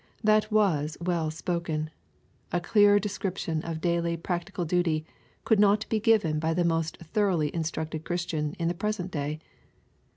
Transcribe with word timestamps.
That 0.23 0.51
was 0.51 0.97
well 0.99 1.29
spoken. 1.29 1.91
A 2.51 2.59
clearer 2.59 2.97
description 2.97 3.61
of 3.61 3.81
daily 3.81 4.17
practical 4.17 4.65
duty 4.65 5.05
could 5.43 5.59
not 5.59 5.87
be 5.89 5.99
given 5.99 6.39
by 6.39 6.55
the 6.55 6.65
most 6.65 6.97
thoroughly 6.97 7.53
instructed 7.53 8.03
Christian 8.03 8.53
in 8.57 8.67
the 8.67 8.73
present 8.73 9.11
day. 9.11 9.37